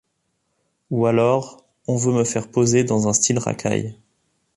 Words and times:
Ou 0.89 1.05
alors, 1.05 1.63
on 1.85 1.95
veut 1.95 2.11
me 2.11 2.23
faire 2.23 2.49
poser 2.49 2.83
dans 2.83 3.07
un 3.07 3.13
style 3.13 3.37
racaille. 3.37 3.95